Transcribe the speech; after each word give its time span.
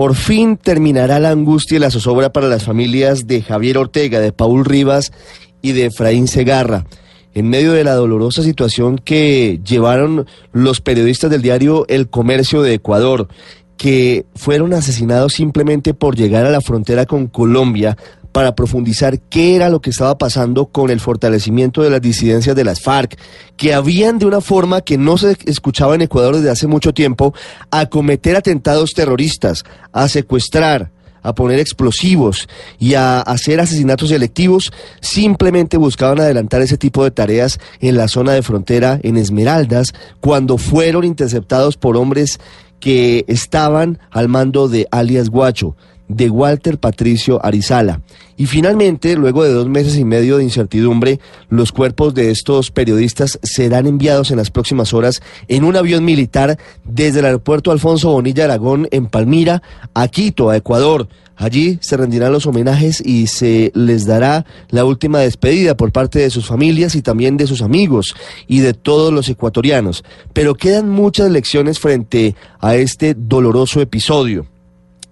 Por 0.00 0.14
fin 0.14 0.56
terminará 0.56 1.18
la 1.18 1.28
angustia 1.28 1.76
y 1.76 1.78
la 1.78 1.90
zozobra 1.90 2.32
para 2.32 2.48
las 2.48 2.64
familias 2.64 3.26
de 3.26 3.42
Javier 3.42 3.76
Ortega, 3.76 4.18
de 4.18 4.32
Paul 4.32 4.64
Rivas 4.64 5.12
y 5.60 5.72
de 5.72 5.84
Efraín 5.84 6.26
Segarra. 6.26 6.86
En 7.34 7.50
medio 7.50 7.72
de 7.72 7.84
la 7.84 7.92
dolorosa 7.92 8.42
situación 8.42 8.96
que 8.96 9.60
llevaron 9.62 10.26
los 10.54 10.80
periodistas 10.80 11.30
del 11.30 11.42
diario 11.42 11.84
El 11.88 12.08
Comercio 12.08 12.62
de 12.62 12.72
Ecuador, 12.72 13.28
que 13.76 14.24
fueron 14.34 14.72
asesinados 14.72 15.34
simplemente 15.34 15.92
por 15.92 16.16
llegar 16.16 16.46
a 16.46 16.50
la 16.50 16.62
frontera 16.62 17.04
con 17.04 17.26
Colombia 17.26 17.98
para 18.40 18.54
profundizar 18.54 19.20
qué 19.20 19.54
era 19.54 19.68
lo 19.68 19.82
que 19.82 19.90
estaba 19.90 20.16
pasando 20.16 20.64
con 20.64 20.88
el 20.88 20.98
fortalecimiento 20.98 21.82
de 21.82 21.90
las 21.90 22.00
disidencias 22.00 22.56
de 22.56 22.64
las 22.64 22.80
FARC, 22.80 23.18
que 23.58 23.74
habían 23.74 24.18
de 24.18 24.24
una 24.24 24.40
forma 24.40 24.80
que 24.80 24.96
no 24.96 25.18
se 25.18 25.36
escuchaba 25.44 25.94
en 25.94 26.00
Ecuador 26.00 26.36
desde 26.36 26.48
hace 26.48 26.66
mucho 26.66 26.94
tiempo, 26.94 27.34
a 27.70 27.84
cometer 27.90 28.36
atentados 28.36 28.94
terroristas, 28.94 29.64
a 29.92 30.08
secuestrar, 30.08 30.90
a 31.22 31.34
poner 31.34 31.58
explosivos 31.58 32.48
y 32.78 32.94
a 32.94 33.20
hacer 33.20 33.60
asesinatos 33.60 34.08
selectivos, 34.08 34.72
simplemente 35.02 35.76
buscaban 35.76 36.20
adelantar 36.20 36.62
ese 36.62 36.78
tipo 36.78 37.04
de 37.04 37.10
tareas 37.10 37.60
en 37.80 37.98
la 37.98 38.08
zona 38.08 38.32
de 38.32 38.40
frontera 38.40 38.98
en 39.02 39.18
Esmeraldas, 39.18 39.92
cuando 40.20 40.56
fueron 40.56 41.04
interceptados 41.04 41.76
por 41.76 41.98
hombres 41.98 42.40
que 42.80 43.26
estaban 43.28 43.98
al 44.10 44.28
mando 44.28 44.66
de 44.68 44.88
alias 44.90 45.28
Guacho 45.28 45.76
de 46.10 46.28
Walter 46.28 46.78
Patricio 46.78 47.44
Arizala. 47.44 48.00
Y 48.36 48.46
finalmente, 48.46 49.16
luego 49.16 49.44
de 49.44 49.52
dos 49.52 49.68
meses 49.68 49.96
y 49.96 50.04
medio 50.04 50.38
de 50.38 50.44
incertidumbre, 50.44 51.20
los 51.50 51.72
cuerpos 51.72 52.14
de 52.14 52.30
estos 52.30 52.70
periodistas 52.70 53.38
serán 53.42 53.86
enviados 53.86 54.30
en 54.30 54.38
las 54.38 54.50
próximas 54.50 54.92
horas 54.92 55.22
en 55.46 55.62
un 55.62 55.76
avión 55.76 56.04
militar 56.04 56.58
desde 56.84 57.20
el 57.20 57.26
aeropuerto 57.26 57.70
Alfonso 57.70 58.10
Bonilla 58.10 58.44
Aragón 58.44 58.88
en 58.90 59.06
Palmira 59.06 59.62
a 59.94 60.08
Quito, 60.08 60.50
a 60.50 60.56
Ecuador. 60.56 61.06
Allí 61.36 61.78
se 61.80 61.96
rendirán 61.96 62.32
los 62.32 62.46
homenajes 62.46 63.00
y 63.00 63.26
se 63.28 63.70
les 63.74 64.04
dará 64.04 64.44
la 64.68 64.84
última 64.84 65.20
despedida 65.20 65.76
por 65.76 65.92
parte 65.92 66.18
de 66.18 66.30
sus 66.30 66.46
familias 66.46 66.94
y 66.94 67.02
también 67.02 67.36
de 67.36 67.46
sus 67.46 67.62
amigos 67.62 68.14
y 68.46 68.60
de 68.60 68.74
todos 68.74 69.12
los 69.12 69.28
ecuatorianos. 69.28 70.04
Pero 70.32 70.54
quedan 70.54 70.90
muchas 70.90 71.30
lecciones 71.30 71.78
frente 71.78 72.34
a 72.58 72.74
este 72.74 73.14
doloroso 73.14 73.80
episodio. 73.80 74.49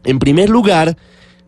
En 0.09 0.19
primer 0.19 0.49
lugar, 0.49 0.97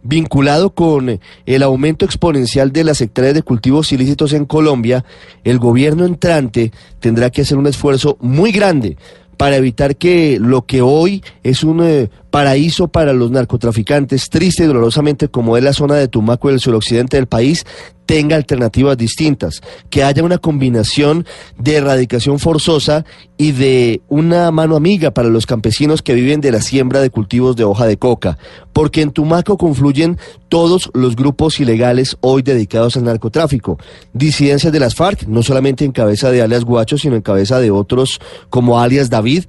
vinculado 0.03 0.75
con 0.75 1.19
el 1.47 1.63
aumento 1.63 2.05
exponencial 2.05 2.73
de 2.73 2.85
las 2.85 3.01
hectáreas 3.01 3.33
de 3.33 3.43
cultivos 3.43 3.91
ilícitos 3.91 4.35
en 4.35 4.45
Colombia, 4.45 5.03
el 5.45 5.59
gobierno 5.59 6.05
entrante 6.05 6.71
tendrá 6.99 7.31
que 7.31 7.41
hacer 7.41 7.57
un 7.57 7.67
esfuerzo 7.67 8.19
muy 8.21 8.53
grande 8.53 8.99
para 9.39 9.57
evitar 9.57 9.97
que 9.97 10.37
lo 10.39 10.67
que 10.67 10.83
hoy 10.83 11.25
es 11.43 11.65
un 11.65 11.83
eh, 11.83 12.11
paraíso 12.31 12.89
para 12.89 13.13
los 13.13 13.31
narcotraficantes, 13.31 14.31
triste 14.31 14.65
y 14.65 14.67
dolorosamente 14.67 15.29
como 15.29 15.57
es 15.57 15.65
la 15.65 15.73
zona 15.73 15.97
de 15.97 16.09
Tumaco 16.09 16.51
y 16.51 16.55
el 16.55 16.61
suroccidente 16.61 17.17
del 17.17 17.27
país, 17.27 17.67
tenga 18.11 18.35
alternativas 18.35 18.97
distintas, 18.97 19.61
que 19.89 20.03
haya 20.03 20.25
una 20.25 20.39
combinación 20.39 21.27
de 21.59 21.77
erradicación 21.77 22.41
forzosa 22.41 23.05
y 23.37 23.53
de 23.53 24.01
una 24.09 24.51
mano 24.51 24.75
amiga 24.75 25.13
para 25.13 25.29
los 25.29 25.47
campesinos 25.47 26.03
que 26.03 26.15
viven 26.15 26.41
de 26.41 26.51
la 26.51 26.61
siembra 26.61 27.01
de 27.01 27.11
cultivos 27.11 27.55
de 27.55 27.63
hoja 27.63 27.87
de 27.87 27.99
coca, 27.99 28.37
porque 28.73 29.03
en 29.03 29.13
Tumaco 29.13 29.57
confluyen 29.57 30.19
todos 30.49 30.91
los 30.93 31.15
grupos 31.15 31.61
ilegales 31.61 32.17
hoy 32.21 32.43
dedicados 32.43 32.97
al 32.97 33.05
narcotráfico, 33.05 33.79
disidencias 34.13 34.73
de 34.73 34.81
las 34.81 34.97
FARC, 34.97 35.29
no 35.29 35.45
solamente 35.45 35.85
en 35.85 35.93
cabeza 35.93 36.33
de 36.33 36.43
alias 36.43 36.65
Guacho, 36.65 36.99
sino 36.99 37.15
en 37.15 37.23
cabeza 37.23 37.61
de 37.61 37.71
otros 37.71 38.21
como 38.49 38.81
alias 38.81 39.09
David, 39.09 39.45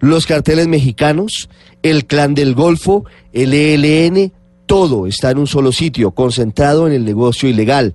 los 0.00 0.26
carteles 0.26 0.68
mexicanos, 0.68 1.48
el 1.82 2.06
clan 2.06 2.34
del 2.34 2.54
Golfo, 2.54 3.04
el 3.32 3.54
ELN, 3.54 4.32
todo 4.66 5.06
está 5.06 5.30
en 5.30 5.38
un 5.38 5.46
solo 5.46 5.72
sitio, 5.72 6.10
concentrado 6.10 6.86
en 6.86 6.92
el 6.92 7.04
negocio 7.04 7.48
ilegal. 7.48 7.94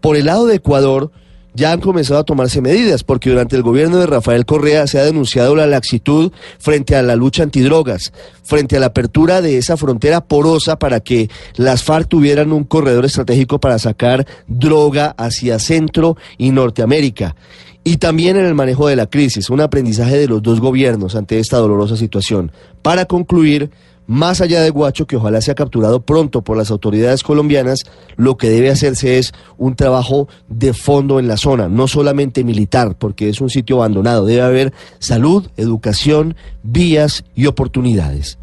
Por 0.00 0.16
el 0.16 0.26
lado 0.26 0.46
de 0.46 0.56
Ecuador, 0.56 1.10
ya 1.56 1.72
han 1.72 1.80
comenzado 1.80 2.20
a 2.20 2.24
tomarse 2.24 2.60
medidas, 2.60 3.02
porque 3.02 3.30
durante 3.30 3.56
el 3.56 3.62
gobierno 3.62 3.96
de 3.96 4.06
Rafael 4.06 4.44
Correa 4.44 4.86
se 4.86 4.98
ha 4.98 5.04
denunciado 5.04 5.56
la 5.56 5.66
laxitud 5.66 6.30
frente 6.58 6.94
a 6.94 7.02
la 7.02 7.16
lucha 7.16 7.42
antidrogas, 7.42 8.12
frente 8.44 8.76
a 8.76 8.80
la 8.80 8.86
apertura 8.86 9.40
de 9.40 9.56
esa 9.56 9.76
frontera 9.76 10.20
porosa 10.20 10.78
para 10.78 11.00
que 11.00 11.30
las 11.56 11.82
FARC 11.82 12.08
tuvieran 12.08 12.52
un 12.52 12.64
corredor 12.64 13.06
estratégico 13.06 13.58
para 13.58 13.78
sacar 13.78 14.26
droga 14.46 15.14
hacia 15.16 15.58
Centro 15.58 16.16
y 16.36 16.50
Norteamérica. 16.50 17.34
Y 17.82 17.96
también 17.96 18.36
en 18.36 18.44
el 18.44 18.54
manejo 18.54 18.88
de 18.88 18.96
la 18.96 19.06
crisis, 19.06 19.48
un 19.48 19.60
aprendizaje 19.60 20.18
de 20.18 20.28
los 20.28 20.42
dos 20.42 20.60
gobiernos 20.60 21.14
ante 21.14 21.38
esta 21.38 21.56
dolorosa 21.56 21.96
situación. 21.96 22.52
Para 22.82 23.06
concluir, 23.06 23.70
más 24.06 24.40
allá 24.40 24.62
de 24.62 24.70
Guacho, 24.70 25.06
que 25.06 25.16
ojalá 25.16 25.40
sea 25.40 25.54
capturado 25.54 26.00
pronto 26.00 26.42
por 26.42 26.56
las 26.56 26.70
autoridades 26.70 27.22
colombianas, 27.22 27.84
lo 28.16 28.36
que 28.36 28.48
debe 28.48 28.70
hacerse 28.70 29.18
es 29.18 29.32
un 29.58 29.74
trabajo 29.74 30.28
de 30.48 30.72
fondo 30.72 31.18
en 31.18 31.28
la 31.28 31.36
zona, 31.36 31.68
no 31.68 31.88
solamente 31.88 32.44
militar, 32.44 32.96
porque 32.98 33.28
es 33.28 33.40
un 33.40 33.50
sitio 33.50 33.76
abandonado. 33.76 34.26
Debe 34.26 34.42
haber 34.42 34.72
salud, 34.98 35.48
educación, 35.56 36.36
vías 36.62 37.24
y 37.34 37.46
oportunidades. 37.46 38.38